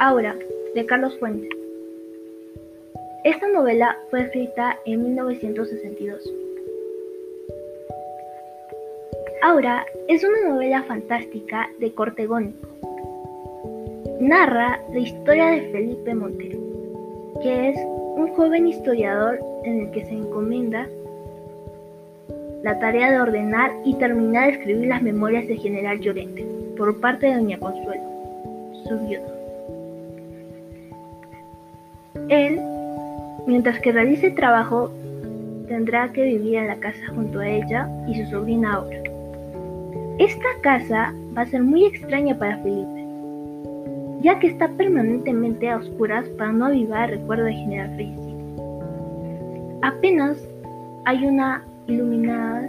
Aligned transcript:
Aura, 0.00 0.36
de 0.76 0.86
Carlos 0.86 1.18
Fuentes. 1.18 1.50
Esta 3.24 3.48
novela 3.48 3.98
fue 4.10 4.20
escrita 4.20 4.78
en 4.86 5.02
1962. 5.02 6.32
Aura 9.42 9.84
es 10.06 10.22
una 10.22 10.50
novela 10.50 10.84
fantástica 10.84 11.68
de 11.80 11.92
corte 11.92 12.26
gónico. 12.26 12.68
Narra 14.20 14.80
la 14.92 15.00
historia 15.00 15.46
de 15.46 15.72
Felipe 15.72 16.14
Montero, 16.14 16.60
que 17.42 17.70
es 17.70 17.78
un 17.78 18.32
joven 18.36 18.68
historiador 18.68 19.40
en 19.64 19.80
el 19.80 19.90
que 19.90 20.04
se 20.04 20.12
encomienda 20.12 20.86
la 22.62 22.78
tarea 22.78 23.10
de 23.10 23.20
ordenar 23.20 23.72
y 23.84 23.94
terminar 23.94 24.46
de 24.46 24.58
escribir 24.58 24.88
las 24.90 25.02
memorias 25.02 25.48
de 25.48 25.56
General 25.56 25.98
Llorente 25.98 26.46
por 26.76 27.00
parte 27.00 27.26
de 27.26 27.34
Doña 27.34 27.58
Consuelo, 27.58 28.04
su 28.86 28.96
viuda. 29.00 29.37
Él, 32.28 32.60
mientras 33.46 33.80
que 33.80 33.92
realice 33.92 34.26
el 34.28 34.34
trabajo, 34.34 34.90
tendrá 35.66 36.12
que 36.12 36.24
vivir 36.24 36.56
en 36.56 36.66
la 36.66 36.76
casa 36.76 37.00
junto 37.14 37.40
a 37.40 37.48
ella 37.48 37.88
y 38.06 38.22
su 38.22 38.30
sobrina 38.30 38.74
Aura. 38.74 38.98
Esta 40.18 40.48
casa 40.62 41.14
va 41.36 41.42
a 41.42 41.46
ser 41.46 41.62
muy 41.62 41.86
extraña 41.86 42.36
para 42.38 42.58
Felipe, 42.58 43.06
ya 44.22 44.38
que 44.38 44.48
está 44.48 44.68
permanentemente 44.68 45.70
a 45.70 45.76
oscuras 45.76 46.28
para 46.30 46.52
no 46.52 46.66
avivar 46.66 47.10
el 47.10 47.20
recuerdo 47.20 47.44
de 47.44 47.54
general 47.54 47.90
fallecido. 47.90 48.28
Apenas 49.82 50.36
hay 51.04 51.24
una 51.24 51.64
iluminada 51.86 52.68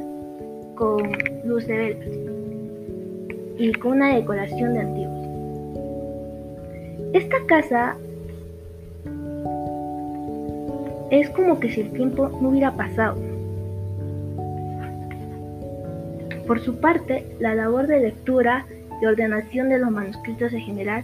con 0.76 1.12
luz 1.44 1.68
de 1.68 1.76
velas 1.78 2.08
y 3.58 3.74
con 3.74 3.94
una 3.94 4.16
decoración 4.16 4.74
de 4.74 4.80
antiguos. 4.80 5.20
Esta 7.14 7.38
casa 7.48 7.98
es 11.12 11.30
como 11.32 11.60
que 11.60 11.72
si 11.72 11.82
el 11.82 11.92
tiempo 11.92 12.30
no 12.42 12.50
hubiera 12.50 12.72
pasado. 12.76 13.18
Por 16.46 16.60
su 16.62 16.80
parte, 16.80 17.26
la 17.40 17.54
labor 17.54 17.88
de 17.88 18.00
lectura 18.00 18.66
y 19.02 19.06
ordenación 19.06 19.70
de 19.70 19.80
los 19.80 19.92
manuscritos 19.92 20.52
en 20.54 20.62
general, 20.62 21.04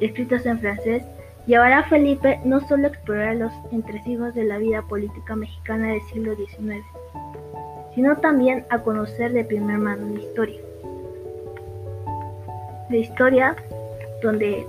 escritos 0.00 0.46
en 0.46 0.58
francés, 0.60 1.02
llevará 1.46 1.80
a 1.80 1.88
Felipe 1.88 2.40
no 2.44 2.60
solo 2.68 2.84
a 2.84 2.90
explorar 2.90 3.36
los 3.36 3.52
entresijos 3.72 4.34
de 4.34 4.44
la 4.44 4.58
vida 4.58 4.82
política 4.82 5.36
mexicana 5.36 5.88
del 5.88 6.02
siglo 6.02 6.34
XIX, 6.36 6.84
sino 7.94 8.16
también 8.16 8.64
a 8.70 8.78
conocer 8.80 9.32
de 9.32 9.44
primera 9.44 9.78
mano 9.78 10.08
la 10.12 10.20
historia. 10.20 10.60
La 12.90 12.96
historia 12.96 13.56
donde, 14.22 14.66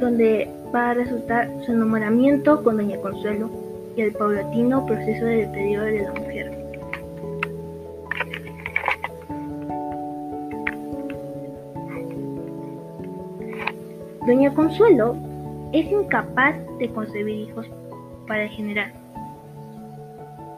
donde 0.00 0.50
va 0.74 0.90
a 0.90 0.94
resultar 0.94 1.50
su 1.64 1.72
enamoramiento 1.72 2.62
con 2.62 2.76
Doña 2.76 2.98
Consuelo 3.00 3.50
y 3.96 4.02
el 4.02 4.12
paulatino 4.12 4.84
proceso 4.86 5.24
de 5.24 5.46
deterioro 5.46 5.86
de 5.86 6.02
la 6.02 6.12
mujer. 6.12 6.58
Doña 14.26 14.52
Consuelo 14.52 15.16
es 15.72 15.90
incapaz 15.90 16.54
de 16.78 16.90
concebir 16.90 17.48
hijos 17.48 17.66
para 18.26 18.44
el 18.44 18.50
general. 18.50 18.92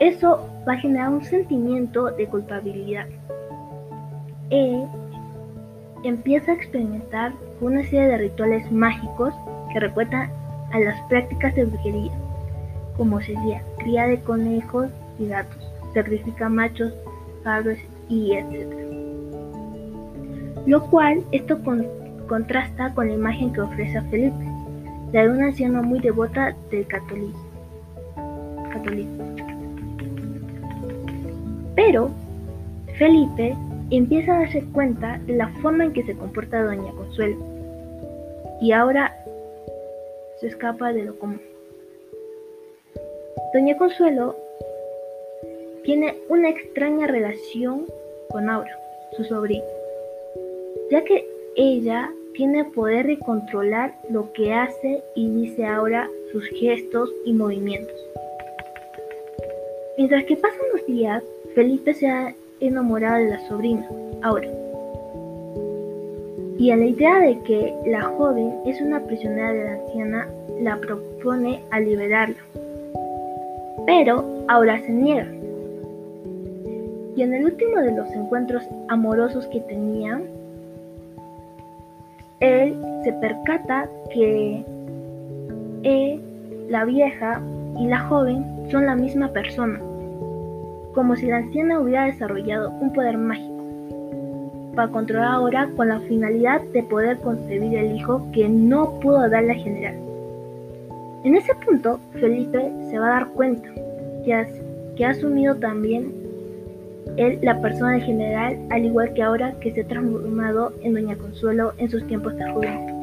Eso 0.01 0.49
va 0.67 0.73
a 0.73 0.79
generar 0.79 1.11
un 1.11 1.23
sentimiento 1.23 2.11
de 2.11 2.27
culpabilidad. 2.27 3.07
Empieza 6.05 6.53
a 6.53 6.55
experimentar 6.55 7.33
una 7.61 7.83
serie 7.83 8.09
de 8.09 8.19
rituales 8.19 8.71
mágicos 8.73 9.35
que 9.73 9.81
recuerda 9.81 10.31
a 10.73 10.81
las 10.81 11.01
prácticas 11.09 11.55
de 11.55 11.65
brujería, 11.65 12.13
como 12.97 13.21
sería 13.21 13.63
cría 13.79 14.07
de 14.07 14.21
conejos 14.21 14.91
y 15.19 15.27
gatos, 15.27 15.73
sacrifica 15.95 16.49
machos, 16.49 16.93
cabros 17.45 17.79
y 18.09 18.33
etc. 18.33 18.69
Lo 20.67 20.85
cual 20.91 21.23
esto 21.33 21.59
contrasta 22.29 22.95
con 22.95 23.09
la 23.09 23.15
imagen 23.15 23.53
que 23.53 23.61
ofrece 23.61 23.99
a 23.99 24.03
Felipe, 24.05 24.45
la 25.13 25.23
de 25.23 25.31
una 25.31 25.47
anciana 25.47 25.83
muy 25.83 26.01
devota 26.01 26.55
del 26.71 26.87
catolicismo. 26.87 27.51
Pero 31.75 32.11
Felipe 32.99 33.57
empieza 33.91 34.35
a 34.35 34.41
darse 34.41 34.65
cuenta 34.73 35.21
de 35.27 35.35
la 35.35 35.49
forma 35.61 35.85
en 35.85 35.93
que 35.93 36.05
se 36.05 36.15
comporta 36.15 36.63
Doña 36.63 36.93
Consuelo. 36.93 37.37
Y 38.61 38.73
ahora 38.73 39.17
se 40.41 40.49
escapa 40.49 40.93
de 40.93 41.05
lo 41.05 41.19
común. 41.19 41.41
Doña 43.53 43.77
Consuelo 43.77 44.37
tiene 45.85 46.15
una 46.29 46.51
extraña 46.51 47.07
relación 47.07 47.87
con 48.31 48.49
Aura, 48.49 48.79
su 49.17 49.25
sobrina, 49.25 49.65
ya 50.91 51.03
que 51.05 51.27
ella 51.57 52.11
tiene 52.35 52.65
poder 52.65 53.07
de 53.07 53.19
controlar 53.19 53.95
lo 54.09 54.33
que 54.33 54.55
hace 54.55 55.03
y 55.15 55.29
dice 55.31 55.67
Aura, 55.67 56.09
sus 56.33 56.47
gestos 56.49 57.11
y 57.25 57.33
movimientos. 57.33 57.97
Mientras 59.99 60.25
que 60.25 60.37
pasan 60.37 60.61
los 60.73 60.87
días, 60.87 61.25
Felipe 61.55 61.93
se 61.93 62.09
ha 62.09 62.35
enamorado 62.61 63.25
de 63.25 63.31
la 63.31 63.49
sobrina, 63.49 63.89
Aura 64.23 64.49
y 66.61 66.71
a 66.71 66.77
la 66.77 66.85
idea 66.85 67.19
de 67.21 67.39
que 67.41 67.75
la 67.87 68.03
joven 68.03 68.53
es 68.67 68.79
una 68.83 69.01
prisionera 69.01 69.51
de 69.51 69.65
la 69.65 69.73
anciana, 69.73 70.29
la 70.61 70.77
propone 70.77 71.63
a 71.71 71.81
liberarla. 71.81 72.37
Pero 73.87 74.45
ahora 74.47 74.79
se 74.81 74.91
niega. 74.91 75.27
Y 77.17 77.23
en 77.23 77.33
el 77.33 77.47
último 77.47 77.79
de 77.79 77.93
los 77.93 78.11
encuentros 78.13 78.63
amorosos 78.89 79.47
que 79.47 79.61
tenían, 79.61 80.25
él 82.41 82.77
se 83.05 83.13
percata 83.15 83.89
que 84.13 84.63
él, 85.83 86.21
la 86.69 86.85
vieja 86.85 87.41
y 87.79 87.87
la 87.87 88.01
joven 88.01 88.45
son 88.71 88.85
la 88.85 88.97
misma 88.97 89.29
persona, 89.29 89.81
como 90.95 91.17
si 91.17 91.27
la 91.27 91.39
anciana 91.39 91.81
hubiera 91.81 92.07
desarrollado 92.07 92.71
un 92.71 92.93
poder 92.93 93.19
mágico 93.19 93.61
para 94.75 94.91
controlar 94.91 95.33
ahora 95.33 95.69
con 95.77 95.89
la 95.89 96.01
finalidad 96.01 96.61
de 96.73 96.83
poder 96.83 97.19
concebir 97.19 97.77
el 97.77 97.97
hijo 97.97 98.27
que 98.33 98.49
no 98.49 98.99
pudo 99.01 99.29
darle 99.29 99.53
a 99.53 99.57
general. 99.57 99.95
En 101.25 101.37
ese 101.37 101.55
punto, 101.67 102.01
Felipe 102.13 102.73
se 102.89 102.99
va 102.99 103.07
a 103.07 103.21
dar 103.21 103.29
cuenta 103.29 103.69
que, 104.25 104.47
que 104.97 105.05
ha 105.05 105.11
asumido 105.11 105.57
también 105.57 106.13
él 107.17 107.39
la 107.43 107.61
persona 107.61 107.93
del 107.93 108.03
general, 108.03 108.59
al 108.71 108.85
igual 108.85 109.13
que 109.15 109.23
ahora 109.23 109.53
que 109.61 109.73
se 109.73 109.83
ha 109.83 109.87
transformado 109.87 110.73
en 110.83 110.95
Doña 110.95 111.17
Consuelo 111.17 111.73
en 111.79 111.91
sus 111.91 112.07
tiempos 112.07 112.37
de 112.37 112.51
juventud. 112.51 113.00